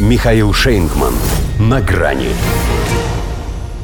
Михаил 0.00 0.54
Шейнгман. 0.54 1.12
На 1.58 1.82
грани. 1.82 2.30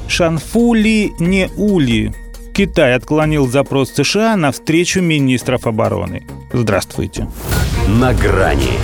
Шанфули 0.08 1.12
не 1.18 1.50
ули. 1.58 2.10
Китай 2.54 2.94
отклонил 2.94 3.46
запрос 3.46 3.90
США 3.90 4.34
на 4.37 4.50
встречу 4.50 5.02
министров 5.02 5.66
обороны. 5.66 6.22
Здравствуйте. 6.54 7.29
На 7.87 8.14
грани. 8.14 8.79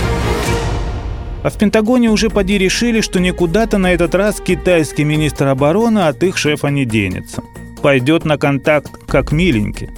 А 1.41 1.49
в 1.49 1.57
Пентагоне 1.57 2.11
уже 2.11 2.29
поди 2.29 2.59
решили, 2.59 3.01
что 3.01 3.19
никуда-то 3.19 3.79
на 3.79 3.91
этот 3.91 4.13
раз 4.13 4.39
китайский 4.39 5.03
министр 5.03 5.47
обороны 5.47 6.07
от 6.07 6.21
их 6.21 6.37
шефа 6.37 6.67
не 6.67 6.85
денется. 6.85 7.41
Пойдет 7.81 8.25
на 8.25 8.37
контакт 8.37 8.91
как 9.07 9.31
миленький. 9.31 9.89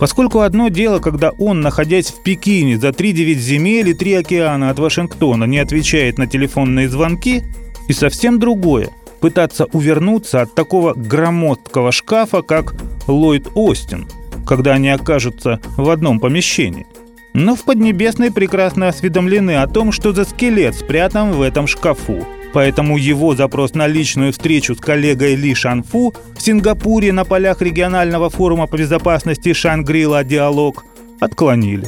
Поскольку 0.00 0.40
одно 0.40 0.68
дело, 0.68 0.98
когда 0.98 1.30
он, 1.32 1.60
находясь 1.60 2.06
в 2.06 2.22
Пекине 2.22 2.78
за 2.78 2.88
3-9 2.88 3.34
земель 3.34 3.90
и 3.90 3.94
3 3.94 4.14
океана 4.14 4.70
от 4.70 4.78
Вашингтона, 4.78 5.44
не 5.44 5.58
отвечает 5.58 6.16
на 6.16 6.26
телефонные 6.26 6.88
звонки, 6.88 7.42
и 7.86 7.92
совсем 7.92 8.38
другое– 8.38 8.88
пытаться 9.20 9.66
увернуться 9.66 10.40
от 10.40 10.54
такого 10.54 10.94
громоздкого 10.94 11.92
шкафа, 11.92 12.40
как 12.40 12.74
Ллойд 13.06 13.48
Остин, 13.54 14.08
когда 14.46 14.72
они 14.72 14.88
окажутся 14.88 15.60
в 15.76 15.90
одном 15.90 16.18
помещении. 16.18 16.86
Но 17.34 17.54
в 17.54 17.64
Поднебесной 17.64 18.32
прекрасно 18.32 18.88
осведомлены 18.88 19.56
о 19.56 19.66
том, 19.66 19.92
что 19.92 20.14
за 20.14 20.24
скелет 20.24 20.76
спрятан 20.76 21.32
в 21.32 21.42
этом 21.42 21.66
шкафу– 21.66 22.26
Поэтому 22.52 22.96
его 22.96 23.34
запрос 23.34 23.74
на 23.74 23.86
личную 23.86 24.32
встречу 24.32 24.74
с 24.74 24.78
коллегой 24.78 25.36
Ли 25.36 25.54
Шанфу 25.54 26.14
в 26.36 26.42
Сингапуре 26.42 27.12
на 27.12 27.24
полях 27.24 27.62
регионального 27.62 28.28
форума 28.28 28.66
по 28.66 28.76
безопасности 28.76 29.52
Шангрила 29.52 30.24
«Диалог» 30.24 30.84
отклонили. 31.20 31.86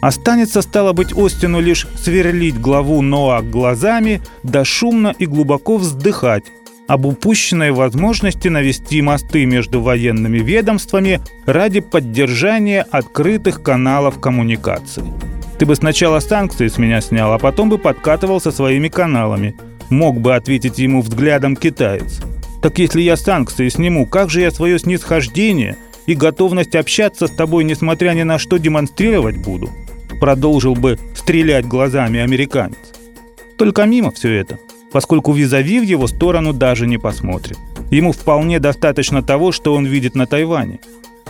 Останется, 0.00 0.62
стало 0.62 0.92
быть, 0.92 1.12
Остину 1.16 1.60
лишь 1.60 1.86
сверлить 1.96 2.60
главу 2.60 3.02
Ноак 3.02 3.50
глазами, 3.50 4.20
да 4.42 4.64
шумно 4.64 5.14
и 5.18 5.26
глубоко 5.26 5.76
вздыхать 5.76 6.44
об 6.86 7.04
упущенной 7.04 7.72
возможности 7.72 8.48
навести 8.48 9.02
мосты 9.02 9.44
между 9.44 9.80
военными 9.80 10.38
ведомствами 10.38 11.20
ради 11.46 11.80
поддержания 11.80 12.86
открытых 12.90 13.62
каналов 13.62 14.20
коммуникации. 14.20 15.04
Ты 15.58 15.66
бы 15.66 15.74
сначала 15.74 16.20
санкции 16.20 16.68
с 16.68 16.78
меня 16.78 17.00
снял, 17.00 17.32
а 17.32 17.38
потом 17.38 17.68
бы 17.68 17.78
подкатывал 17.78 18.40
со 18.40 18.52
своими 18.52 18.88
каналами– 18.88 19.56
мог 19.90 20.20
бы 20.20 20.34
ответить 20.34 20.78
ему 20.78 21.02
взглядом 21.02 21.56
китаец. 21.56 22.20
Так 22.62 22.78
если 22.78 23.02
я 23.02 23.16
санкции 23.16 23.68
сниму, 23.68 24.06
как 24.06 24.30
же 24.30 24.40
я 24.40 24.50
свое 24.50 24.78
снисхождение 24.78 25.76
и 26.06 26.14
готовность 26.14 26.74
общаться 26.74 27.26
с 27.26 27.30
тобой, 27.30 27.64
несмотря 27.64 28.12
ни 28.12 28.22
на 28.22 28.38
что, 28.38 28.56
демонстрировать 28.56 29.36
буду? 29.36 29.70
Продолжил 30.20 30.74
бы 30.74 30.98
стрелять 31.14 31.66
глазами 31.66 32.18
американец. 32.18 32.78
Только 33.56 33.84
мимо 33.84 34.10
все 34.10 34.32
это, 34.32 34.58
поскольку 34.92 35.32
визави 35.32 35.80
в 35.80 35.84
его 35.84 36.06
сторону 36.06 36.52
даже 36.52 36.86
не 36.86 36.98
посмотрит. 36.98 37.58
Ему 37.90 38.12
вполне 38.12 38.58
достаточно 38.58 39.22
того, 39.22 39.52
что 39.52 39.74
он 39.74 39.86
видит 39.86 40.14
на 40.14 40.26
Тайване. 40.26 40.80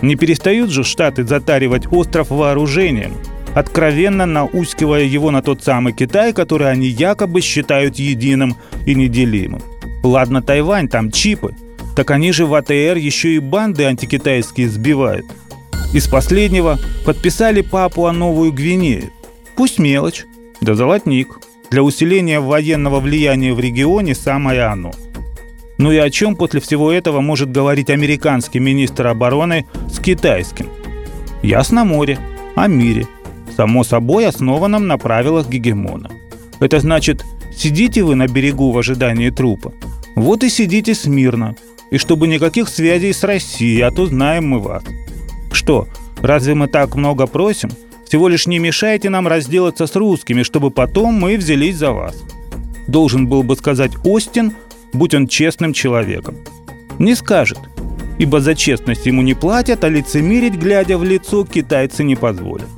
Не 0.00 0.14
перестают 0.16 0.70
же 0.70 0.84
Штаты 0.84 1.24
затаривать 1.24 1.92
остров 1.92 2.30
вооружением, 2.30 3.14
откровенно 3.54 4.26
наускивая 4.26 5.04
его 5.04 5.30
на 5.30 5.42
тот 5.42 5.62
самый 5.62 5.92
Китай, 5.92 6.32
который 6.32 6.70
они 6.70 6.88
якобы 6.88 7.40
считают 7.40 7.96
единым 7.96 8.56
и 8.86 8.94
неделимым. 8.94 9.62
Ладно, 10.02 10.42
Тайвань, 10.42 10.88
там 10.88 11.10
чипы. 11.10 11.54
Так 11.96 12.10
они 12.10 12.32
же 12.32 12.46
в 12.46 12.54
АТР 12.54 12.96
еще 12.96 13.34
и 13.34 13.38
банды 13.40 13.84
антикитайские 13.84 14.68
сбивают. 14.68 15.26
Из 15.92 16.06
последнего 16.06 16.78
подписали 17.04 17.60
папу 17.60 18.06
о 18.06 18.12
Новую 18.12 18.52
Гвинею. 18.52 19.10
Пусть 19.56 19.78
мелочь, 19.78 20.24
да 20.60 20.74
золотник. 20.74 21.38
Для 21.70 21.82
усиления 21.82 22.40
военного 22.40 22.98
влияния 23.00 23.52
в 23.52 23.60
регионе 23.60 24.14
самое 24.14 24.62
оно. 24.62 24.92
Ну 25.76 25.92
и 25.92 25.96
о 25.96 26.08
чем 26.08 26.34
после 26.34 26.60
всего 26.60 26.90
этого 26.90 27.20
может 27.20 27.52
говорить 27.52 27.90
американский 27.90 28.58
министр 28.58 29.08
обороны 29.08 29.66
с 29.92 29.98
китайским? 29.98 30.70
Ясно 31.42 31.84
море, 31.84 32.18
о 32.56 32.68
мире– 32.68 33.06
само 33.58 33.82
собой 33.82 34.26
основанном 34.26 34.86
на 34.86 34.98
правилах 34.98 35.48
гегемона. 35.48 36.08
Это 36.60 36.78
значит, 36.78 37.24
сидите 37.56 38.04
вы 38.04 38.14
на 38.14 38.28
берегу 38.28 38.70
в 38.70 38.78
ожидании 38.78 39.30
трупа. 39.30 39.72
Вот 40.14 40.44
и 40.44 40.48
сидите 40.48 40.94
смирно. 40.94 41.56
И 41.90 41.98
чтобы 41.98 42.28
никаких 42.28 42.68
связей 42.68 43.12
с 43.12 43.24
Россией, 43.24 43.80
а 43.80 43.90
то 43.90 44.06
знаем 44.06 44.46
мы 44.46 44.60
вас. 44.60 44.84
Что, 45.52 45.88
разве 46.22 46.54
мы 46.54 46.68
так 46.68 46.94
много 46.94 47.26
просим? 47.26 47.70
Всего 48.06 48.28
лишь 48.28 48.46
не 48.46 48.60
мешайте 48.60 49.10
нам 49.10 49.26
разделаться 49.26 49.88
с 49.88 49.96
русскими, 49.96 50.44
чтобы 50.44 50.70
потом 50.70 51.14
мы 51.14 51.36
взялись 51.36 51.76
за 51.76 51.90
вас. 51.90 52.14
Должен 52.86 53.26
был 53.26 53.42
бы 53.42 53.56
сказать 53.56 53.90
Остин, 54.04 54.52
будь 54.92 55.14
он 55.14 55.26
честным 55.26 55.72
человеком. 55.72 56.36
Не 57.00 57.16
скажет, 57.16 57.58
ибо 58.18 58.40
за 58.40 58.54
честность 58.54 59.06
ему 59.06 59.22
не 59.22 59.34
платят, 59.34 59.82
а 59.82 59.88
лицемерить, 59.88 60.54
глядя 60.54 60.96
в 60.96 61.02
лицо, 61.02 61.44
китайцы 61.44 62.04
не 62.04 62.14
позволят. 62.14 62.68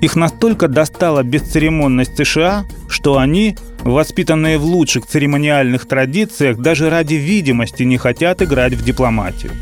Их 0.00 0.14
настолько 0.14 0.68
достала 0.68 1.22
бесцеремонность 1.22 2.16
США, 2.16 2.64
что 2.88 3.18
они, 3.18 3.56
воспитанные 3.80 4.58
в 4.58 4.64
лучших 4.64 5.06
церемониальных 5.06 5.86
традициях, 5.86 6.58
даже 6.58 6.88
ради 6.88 7.14
видимости 7.14 7.82
не 7.82 7.96
хотят 7.96 8.40
играть 8.42 8.74
в 8.74 8.84
дипломатию. 8.84 9.52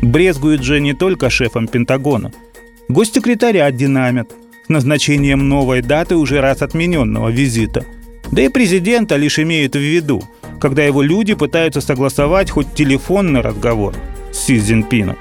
Брезгуют 0.00 0.62
же 0.62 0.80
не 0.80 0.94
только 0.94 1.30
шефом 1.30 1.68
Пентагона. 1.68 2.32
Госсекретаря 2.88 3.70
динамят 3.70 4.30
с 4.66 4.68
назначением 4.68 5.48
новой 5.48 5.82
даты 5.82 6.16
уже 6.16 6.40
раз 6.40 6.62
отмененного 6.62 7.28
визита. 7.28 7.84
Да 8.32 8.42
и 8.42 8.48
президента 8.48 9.16
лишь 9.16 9.38
имеют 9.38 9.74
в 9.74 9.80
виду, 9.80 10.22
когда 10.60 10.84
его 10.84 11.02
люди 11.02 11.34
пытаются 11.34 11.80
согласовать 11.80 12.50
хоть 12.50 12.74
телефонный 12.74 13.40
разговор 13.40 13.94
с 14.32 14.38
Си 14.38 14.58
Цзиньпином. 14.58 15.16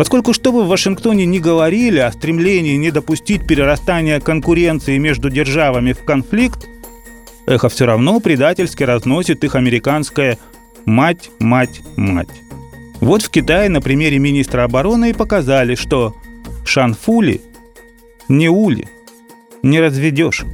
Поскольку 0.00 0.32
что 0.32 0.50
бы 0.50 0.64
в 0.64 0.68
Вашингтоне 0.68 1.26
не 1.26 1.40
говорили 1.40 1.98
о 1.98 2.10
стремлении 2.10 2.74
не 2.76 2.90
допустить 2.90 3.46
перерастания 3.46 4.18
конкуренции 4.18 4.96
между 4.96 5.28
державами 5.28 5.92
в 5.92 6.02
конфликт, 6.04 6.66
эхо 7.44 7.68
все 7.68 7.84
равно 7.84 8.18
предательски 8.18 8.82
разносит 8.82 9.44
их 9.44 9.56
американское 9.56 10.38
«мать, 10.86 11.30
мать, 11.38 11.82
мать». 11.96 12.30
Вот 13.00 13.20
в 13.20 13.28
Китае 13.28 13.68
на 13.68 13.82
примере 13.82 14.18
министра 14.18 14.64
обороны 14.64 15.10
и 15.10 15.12
показали, 15.12 15.74
что 15.74 16.16
шанфули 16.64 17.42
не 18.26 18.48
ули, 18.48 18.88
не 19.62 19.80
разведешь. 19.80 20.46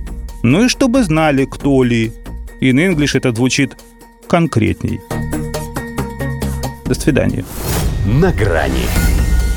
Ну 0.42 0.64
и 0.64 0.68
чтобы 0.68 1.04
знали, 1.04 1.44
кто 1.44 1.84
ли. 1.84 2.12
И 2.58 2.72
на 2.72 2.80
English 2.80 3.16
это 3.16 3.30
звучит 3.30 3.76
конкретней. 4.26 4.98
До 6.84 6.94
свидания. 6.94 7.44
На 8.06 8.32
грани 8.32 8.88